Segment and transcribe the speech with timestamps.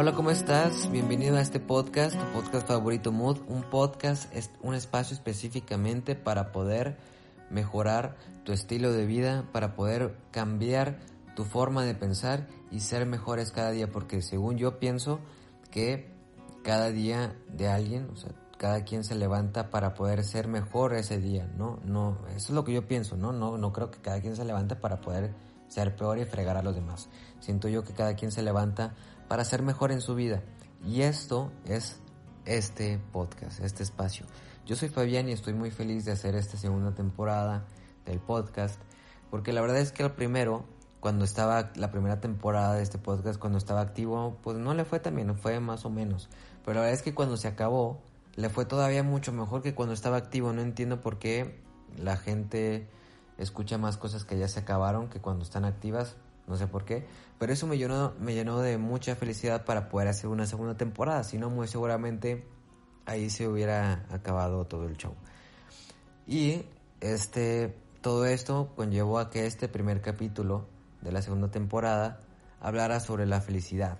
[0.00, 0.88] Hola, ¿cómo estás?
[0.92, 3.38] Bienvenido a este podcast, tu podcast favorito Mood.
[3.48, 6.96] Un podcast es un espacio específicamente para poder
[7.50, 11.00] mejorar tu estilo de vida, para poder cambiar
[11.34, 15.18] tu forma de pensar y ser mejores cada día, porque según yo pienso
[15.72, 16.14] que
[16.62, 21.18] cada día de alguien, o sea, cada quien se levanta para poder ser mejor ese
[21.18, 21.80] día, ¿no?
[21.84, 23.32] No, eso es lo que yo pienso, ¿no?
[23.32, 25.34] No, no creo que cada quien se levante para poder
[25.66, 27.08] ser peor y fregar a los demás.
[27.40, 28.94] Siento yo que cada quien se levanta
[29.28, 30.42] para ser mejor en su vida.
[30.84, 32.00] Y esto es
[32.44, 34.26] este podcast, este espacio.
[34.64, 37.66] Yo soy Fabián y estoy muy feliz de hacer esta segunda temporada
[38.06, 38.80] del podcast,
[39.30, 40.64] porque la verdad es que el primero,
[41.00, 44.98] cuando estaba la primera temporada de este podcast, cuando estaba activo, pues no le fue
[45.00, 46.28] tan bien, fue más o menos.
[46.64, 48.02] Pero la verdad es que cuando se acabó,
[48.36, 50.52] le fue todavía mucho mejor que cuando estaba activo.
[50.52, 51.60] No entiendo por qué
[51.96, 52.88] la gente
[53.36, 56.16] escucha más cosas que ya se acabaron que cuando están activas.
[56.48, 57.06] No sé por qué.
[57.38, 61.22] Pero eso me llenó, me llenó de mucha felicidad para poder hacer una segunda temporada.
[61.22, 62.46] Si no, muy seguramente
[63.04, 65.14] ahí se hubiera acabado todo el show.
[66.26, 66.64] Y
[67.00, 70.66] este, todo esto conllevó a que este primer capítulo
[71.00, 72.20] de la segunda temporada
[72.60, 73.98] hablara sobre la felicidad.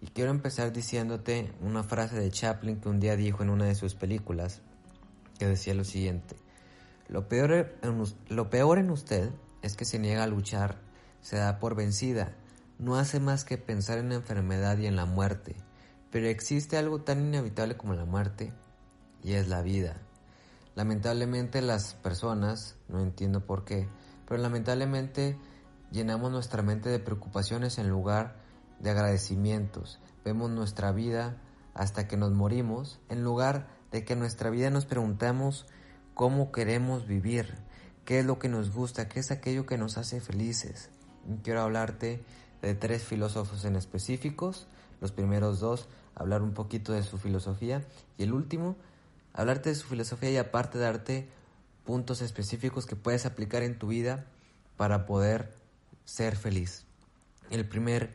[0.00, 3.74] Y quiero empezar diciéndote una frase de Chaplin que un día dijo en una de
[3.74, 4.60] sus películas,
[5.38, 6.36] que decía lo siguiente,
[7.08, 7.76] lo peor,
[8.28, 9.30] lo peor en usted
[9.62, 10.80] es que se niega a luchar,
[11.22, 12.36] se da por vencida,
[12.78, 15.56] no hace más que pensar en la enfermedad y en la muerte,
[16.10, 18.52] pero existe algo tan inevitable como la muerte,
[19.22, 19.96] y es la vida.
[20.74, 23.88] Lamentablemente las personas, no entiendo por qué,
[24.26, 25.38] pero lamentablemente
[25.90, 28.36] llenamos nuestra mente de preocupaciones en lugar
[28.80, 30.00] de agradecimientos.
[30.24, 31.36] Vemos nuestra vida
[31.74, 35.66] hasta que nos morimos, en lugar de que en nuestra vida nos preguntamos
[36.14, 37.54] cómo queremos vivir,
[38.04, 40.90] qué es lo que nos gusta, qué es aquello que nos hace felices.
[41.42, 42.22] Quiero hablarte
[42.62, 44.66] de tres filósofos en específicos.
[45.00, 47.84] Los primeros dos, hablar un poquito de su filosofía.
[48.18, 48.76] Y el último,
[49.32, 51.28] hablarte de su filosofía y aparte darte
[51.84, 54.26] puntos específicos que puedes aplicar en tu vida
[54.76, 55.54] para poder
[56.04, 56.84] ser feliz.
[57.50, 58.10] El primer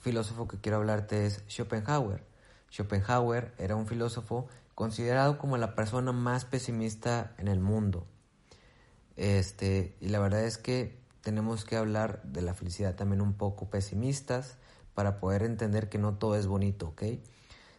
[0.00, 2.24] filósofo que quiero hablarte es Schopenhauer.
[2.70, 8.06] Schopenhauer era un filósofo considerado como la persona más pesimista en el mundo.
[9.16, 13.70] Este, y la verdad es que tenemos que hablar de la felicidad también un poco
[13.70, 14.58] pesimistas
[14.94, 17.02] para poder entender que no todo es bonito, ¿ok?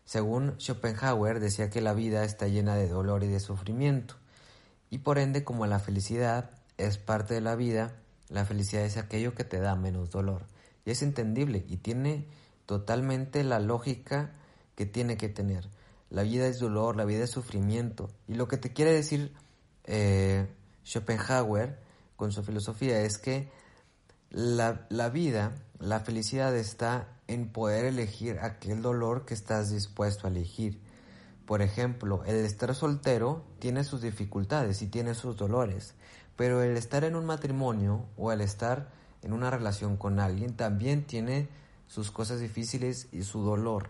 [0.06, 4.16] Según Schopenhauer decía que la vida está llena de dolor y de sufrimiento.
[4.90, 7.96] Y por ende, como la felicidad es parte de la vida,
[8.30, 10.46] la felicidad es aquello que te da menos dolor.
[10.86, 12.28] Y es entendible y tiene
[12.66, 14.32] totalmente la lógica
[14.76, 15.70] que tiene que tener.
[16.09, 18.09] La vida es dolor, la vida es sufrimiento.
[18.28, 19.34] Y lo que te quiere decir
[19.86, 20.48] eh,
[20.84, 21.80] Schopenhauer
[22.16, 23.50] con su filosofía es que
[24.29, 30.29] la, la vida, la felicidad está en poder elegir aquel dolor que estás dispuesto a
[30.29, 30.79] elegir.
[31.46, 35.94] Por ejemplo, el estar soltero tiene sus dificultades y tiene sus dolores,
[36.35, 38.90] pero el estar en un matrimonio o el estar
[39.22, 41.50] en una relación con alguien también tiene
[41.88, 43.90] sus cosas difíciles y su dolor.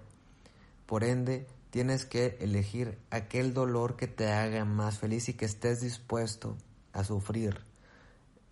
[0.85, 5.81] Por ende, tienes que elegir aquel dolor que te haga más feliz y que estés
[5.81, 6.57] dispuesto
[6.91, 7.72] a sufrir.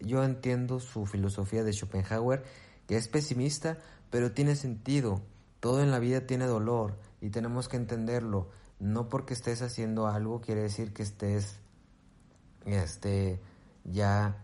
[0.02, 2.44] Yo entiendo su filosofía de Schopenhauer,
[2.88, 3.78] que es pesimista,
[4.10, 5.22] pero tiene sentido.
[5.60, 8.50] Todo en la vida tiene dolor y tenemos que entenderlo.
[8.80, 11.60] No porque estés haciendo algo quiere decir que estés
[12.66, 13.40] este,
[13.84, 14.38] ya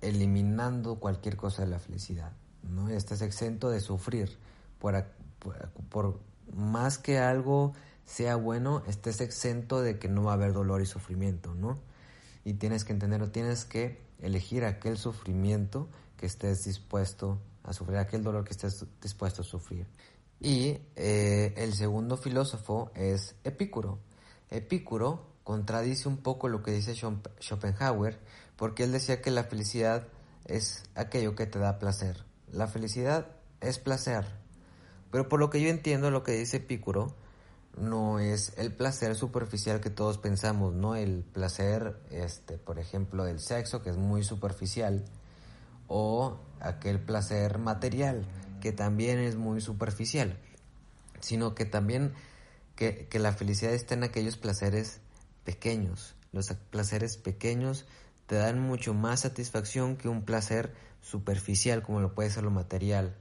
[0.00, 2.32] eliminando cualquier cosa de la felicidad,
[2.62, 2.88] ¿no?
[2.88, 4.38] Estás exento de sufrir.
[4.78, 5.04] Por,
[5.88, 6.20] por,
[6.54, 7.72] más que algo
[8.04, 11.78] sea bueno, estés exento de que no va a haber dolor y sufrimiento, ¿no?
[12.44, 18.22] Y tienes que entenderlo, tienes que elegir aquel sufrimiento que estés dispuesto a sufrir, aquel
[18.22, 19.86] dolor que estés dispuesto a sufrir.
[20.40, 23.98] Y eh, el segundo filósofo es Epicuro.
[24.50, 28.20] Epicuro contradice un poco lo que dice Schopenhauer,
[28.56, 30.08] porque él decía que la felicidad
[30.44, 32.24] es aquello que te da placer.
[32.50, 33.26] La felicidad
[33.60, 34.24] es placer.
[35.10, 37.14] Pero por lo que yo entiendo, lo que dice Epicuro
[37.80, 40.96] no es el placer superficial que todos pensamos, ¿no?
[40.96, 45.04] El placer, este, por ejemplo, del sexo, que es muy superficial,
[45.86, 48.26] o aquel placer material,
[48.60, 50.38] que también es muy superficial,
[51.20, 52.12] sino que también
[52.76, 55.00] que, que la felicidad está en aquellos placeres
[55.44, 56.14] pequeños.
[56.32, 57.86] Los placeres pequeños
[58.26, 63.16] te dan mucho más satisfacción que un placer superficial como lo puede ser lo material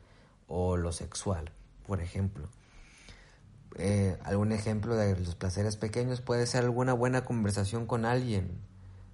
[0.48, 1.52] o lo sexual,
[1.86, 2.50] por ejemplo.
[4.28, 8.60] Algún ejemplo de los placeres pequeños puede ser alguna buena conversación con alguien.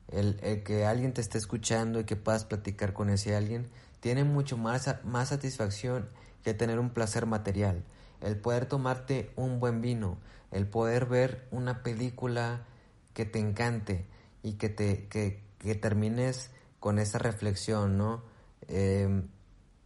[0.07, 3.69] El, que alguien te esté escuchando y que puedas platicar con ese alguien
[4.00, 6.10] tiene mucho más, más satisfacción
[6.44, 7.83] que tener un placer material.
[8.21, 10.18] el poder tomarte un buen vino,
[10.50, 12.65] el poder ver una película
[13.13, 14.07] que te encante
[14.42, 15.44] y que te que,
[15.75, 16.50] termines
[16.80, 18.24] con esa reflexión, ¿no?
[18.68, 19.27] Em,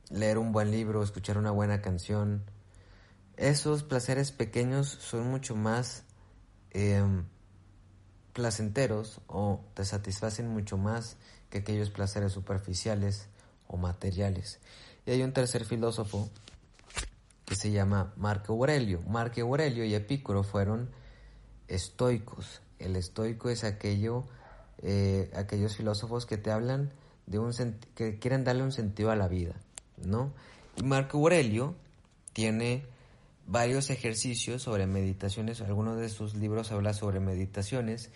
[0.10, 2.44] leer un buen libro, escuchar una buena canción.
[3.38, 6.04] Esos placeres pequeños son mucho más
[6.72, 7.26] em,
[8.34, 11.18] placenteros o te satisfacen mucho más
[11.52, 13.28] que aquellos placeres superficiales
[13.68, 14.60] o materiales.
[15.06, 16.30] Y hay un tercer filósofo
[17.46, 19.02] que se llama Marco Aurelio.
[19.08, 20.90] Marco Aurelio y Epicuro fueron
[21.68, 22.62] estoicos.
[22.80, 24.26] El estoico es aquello,
[24.80, 26.92] eh, aquellos filósofos que te hablan
[27.28, 27.52] de un
[27.94, 29.54] que quieren darle un sentido a la vida,
[30.04, 30.34] ¿no?
[30.76, 31.76] Y Marco Aurelio
[32.34, 32.86] tiene
[33.48, 38.12] varios ejercicios sobre meditaciones, algunos de sus libros habla sobre meditaciones,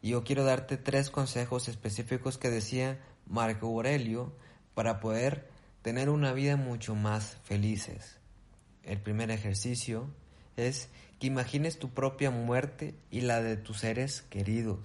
[0.00, 4.32] y yo quiero darte tres consejos específicos que decía Marco Aurelio
[4.74, 5.48] para poder
[5.82, 8.18] tener una vida mucho más felices.
[8.84, 10.08] El primer ejercicio
[10.56, 14.78] es que imagines tu propia muerte y la de tus seres queridos.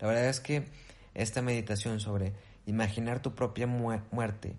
[0.00, 0.64] La verdad es que
[1.12, 2.32] esta meditación sobre
[2.66, 4.56] imaginar tu propia muerte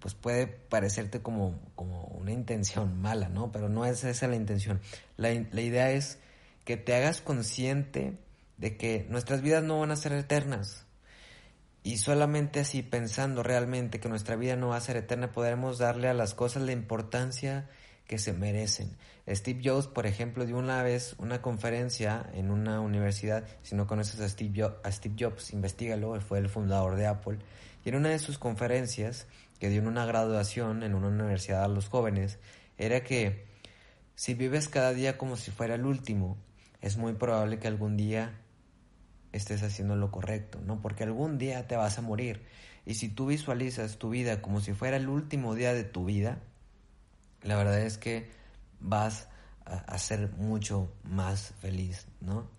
[0.00, 3.50] pues puede parecerte como, como una intención mala, ¿no?
[3.52, 4.80] Pero no es esa la intención.
[5.16, 6.18] La, la idea es
[6.64, 8.18] que te hagas consciente
[8.58, 10.86] de que nuestras vidas no van a ser eternas.
[11.82, 16.08] Y solamente así, pensando realmente que nuestra vida no va a ser eterna, podremos darle
[16.08, 17.68] a las cosas la importancia
[18.06, 18.96] que se merecen.
[19.28, 23.44] Steve Jobs, por ejemplo, dio una vez una conferencia en una universidad.
[23.62, 27.38] Si no conoces a Steve, Jobs, a Steve Jobs, investigalo, fue el fundador de Apple.
[27.86, 29.28] Y en una de sus conferencias,
[29.60, 32.40] que dio en una graduación en una universidad a los jóvenes,
[32.78, 33.46] era que
[34.16, 36.36] si vives cada día como si fuera el último,
[36.80, 38.40] es muy probable que algún día
[39.30, 40.82] estés haciendo lo correcto, ¿no?
[40.82, 42.42] Porque algún día te vas a morir.
[42.86, 46.40] Y si tú visualizas tu vida como si fuera el último día de tu vida,
[47.44, 48.28] la verdad es que
[48.80, 49.28] vas
[49.64, 52.50] a, ser mucho más feliz, ¿no?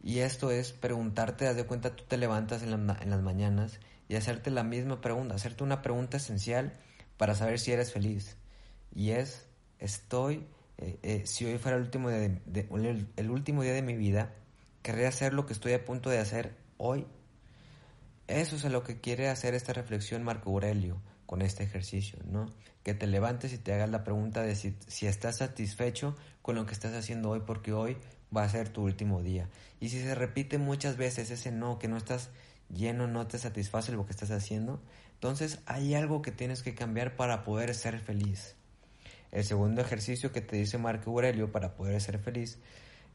[0.00, 4.16] Y esto es preguntarte, haz de cuenta, tú te levantas en, en las mañanas y
[4.16, 6.72] hacerte la misma pregunta, hacerte una pregunta esencial
[7.16, 8.36] para saber si eres feliz.
[8.94, 9.46] Y es,
[9.78, 10.46] estoy,
[10.78, 14.34] eh, eh, si hoy fuera el último, día de, el último día de mi vida,
[14.82, 17.06] querría hacer lo que estoy a punto de hacer hoy.
[18.26, 22.46] Eso es a lo que quiere hacer esta reflexión Marco Aurelio con este ejercicio, ¿no?
[22.82, 26.64] Que te levantes y te hagas la pregunta de si, si estás satisfecho con lo
[26.64, 27.98] que estás haciendo hoy, porque hoy
[28.34, 29.48] va a ser tu último día.
[29.80, 32.30] Y si se repite muchas veces ese no, que no estás
[32.68, 34.80] lleno, no te satisface lo que estás haciendo,
[35.14, 38.56] entonces hay algo que tienes que cambiar para poder ser feliz.
[39.32, 42.58] El segundo ejercicio que te dice Marco Aurelio para poder ser feliz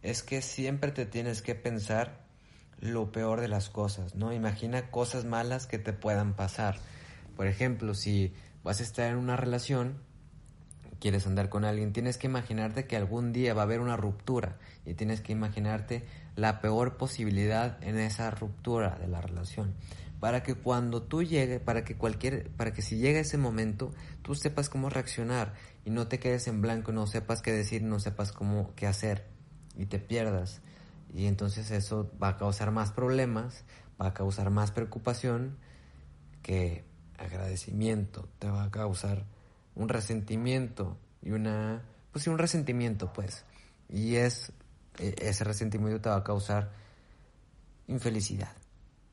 [0.02, 2.24] es que siempre te tienes que pensar
[2.80, 4.34] lo peor de las cosas, ¿no?
[4.34, 6.78] Imagina cosas malas que te puedan pasar.
[7.38, 8.34] Por ejemplo, si
[8.64, 9.98] vas a estar en una relación,
[11.04, 14.56] quieres andar con alguien, tienes que imaginarte que algún día va a haber una ruptura
[14.86, 16.06] y tienes que imaginarte
[16.38, 19.74] la peor posibilidad en esa ruptura de la relación
[20.22, 23.92] para que cuando tú llegue, para que cualquier, para que si llega ese momento,
[24.22, 28.00] tú sepas cómo reaccionar y no te quedes en blanco, no sepas qué decir, no
[28.00, 29.28] sepas cómo qué hacer
[29.76, 30.62] y te pierdas.
[31.14, 33.66] Y entonces eso va a causar más problemas,
[34.02, 35.58] va a causar más preocupación
[36.42, 36.86] que
[37.18, 39.26] agradecimiento, te va a causar
[39.76, 43.46] un resentimiento y una, pues sí, un resentimiento pues.
[43.90, 44.52] Y es,
[45.00, 46.72] e, ese resentimiento te va a causar
[47.88, 48.54] infelicidad,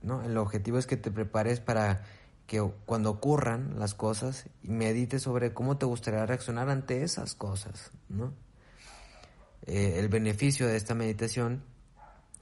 [0.02, 0.23] ¿no?
[0.23, 2.05] El objetivo es que te prepares para
[2.47, 8.33] que cuando ocurran las cosas medites sobre cómo te gustaría reaccionar ante esas cosas, ¿no?
[9.67, 11.62] Eh, el beneficio de esta meditación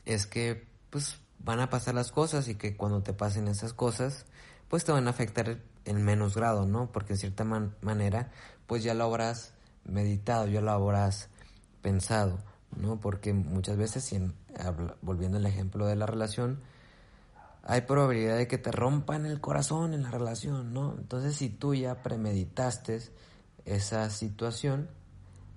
[0.07, 4.25] es que pues van a pasar las cosas y que cuando te pasen esas cosas
[4.69, 6.91] pues te van a afectar en menos grado, ¿no?
[6.93, 8.31] Porque de cierta manera
[8.67, 11.31] pues ya lo habrás meditado, ya lo habrás
[11.81, 12.39] pensado,
[12.77, 13.01] ¿no?
[13.01, 14.15] Porque muchas veces,
[15.01, 16.61] volviendo al ejemplo de la relación,
[17.63, 20.95] hay probabilidad de que te rompan el corazón en la relación, ¿no?
[20.99, 23.01] Entonces si tú ya premeditaste
[23.65, 24.89] esa situación,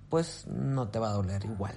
[0.09, 1.75] pues no te va a doler igual.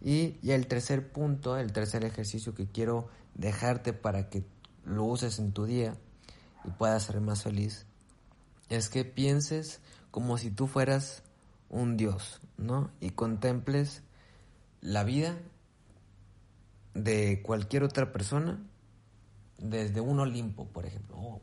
[0.00, 4.44] Y, el tercer punto, el tercer ejercicio que quiero dejarte para que
[4.84, 5.94] lo uses en tu día
[6.64, 7.86] y puedas ser más feliz,
[8.68, 11.22] es que pienses como si tú fueras
[11.68, 12.90] un Dios, ¿no?
[13.00, 14.02] Y contemples
[14.80, 15.38] la vida
[16.94, 18.58] de cualquier otra persona
[19.58, 21.40] desde un Olimpo, por ejemplo.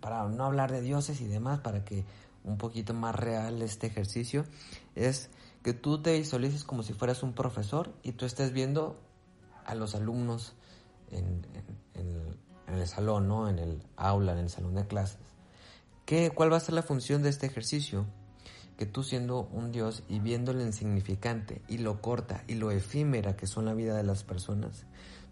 [0.00, 2.04] para no hablar de dioses y demás, para que
[2.44, 4.44] un poquito más real este ejercicio,
[4.94, 5.30] es
[5.62, 8.98] que tú te visualices como si fueras un profesor y tú estés viendo
[9.66, 10.54] a los alumnos
[11.10, 11.42] en,
[12.74, 13.48] el salón, ¿no?
[13.48, 15.20] En el aula, en el salón de clases.
[16.06, 18.06] ¿Qué, ¿Cuál va a ser la función de este ejercicio?
[18.80, 23.36] que tú siendo un Dios y viendo lo insignificante y lo corta y lo efímera
[23.36, 24.86] que son la vida de las personas,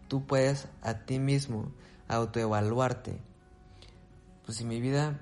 [0.07, 1.73] tú puedes a ti mismo
[2.09, 3.23] autoevaluarte.
[4.45, 5.19] Pues si mi vida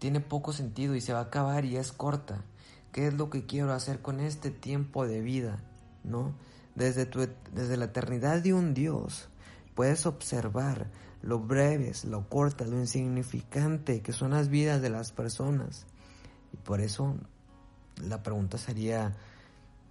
[0.00, 2.42] tiene poco sentido y se va a acabar y es corta,
[2.90, 5.62] ¿qué es lo que quiero hacer con este tiempo de vida?
[6.02, 6.34] ¿No?
[6.74, 9.28] Desde, tu, desde la eternidad de un Dios
[9.76, 10.90] puedes observar
[11.22, 15.86] lo breves, lo cortas, lo insignificante que son las vidas de las personas.
[16.52, 17.16] Y por eso
[18.02, 19.16] la pregunta sería,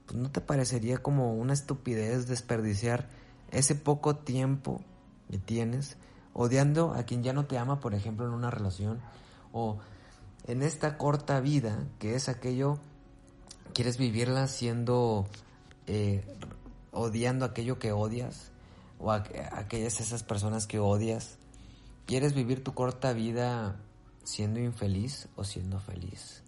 [0.06, 3.10] pues, ¿no te parecería como una estupidez desperdiciar
[3.52, 4.82] ese poco tiempo
[5.30, 5.98] que tienes
[6.34, 9.00] odiando a quien ya no te ama, por ejemplo, en una relación,
[9.52, 9.80] o
[10.46, 12.78] en esta corta vida, que es aquello,
[13.74, 15.26] quieres vivirla siendo,
[15.88, 16.24] eh,
[16.92, 18.52] odiando aquello que odias,
[19.00, 19.24] o a,
[19.54, 21.38] aquellas esas personas que odias,
[22.06, 23.76] quieres vivir tu corta vida
[24.24, 26.44] siendo infeliz o siendo feliz.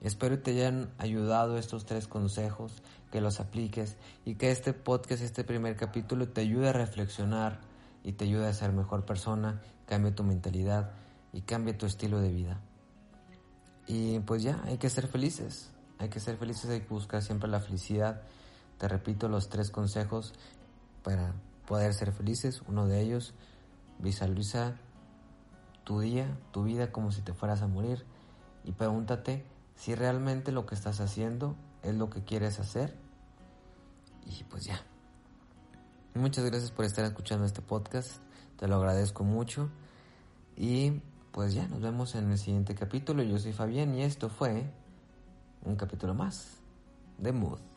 [0.00, 5.44] Espero te hayan ayudado estos tres consejos, que los apliques y que este podcast, este
[5.44, 7.60] primer capítulo te ayude a reflexionar
[8.02, 10.90] y te ayude a ser mejor persona, cambie tu mentalidad
[11.32, 12.60] y cambie tu estilo de vida.
[13.86, 17.48] Y pues ya, hay que ser felices, hay que ser felices, hay que buscar siempre
[17.48, 18.22] la felicidad.
[18.78, 20.34] Te repito los tres consejos
[21.02, 21.34] para
[21.72, 22.60] poder ser felices.
[22.68, 23.32] Uno de ellos,
[23.98, 24.76] visualiza
[25.84, 28.04] tu día, tu vida como si te fueras a morir
[28.62, 32.94] y pregúntate si realmente lo que estás haciendo es lo que quieres hacer.
[34.26, 34.82] Y pues ya.
[36.14, 38.20] Muchas gracias por estar escuchando este podcast.
[38.58, 39.70] Te lo agradezco mucho.
[40.54, 41.00] Y
[41.30, 43.22] pues ya, nos vemos en el siguiente capítulo.
[43.22, 44.70] Yo soy Fabián y esto fue
[45.64, 46.58] un capítulo más
[47.16, 47.71] de Mood.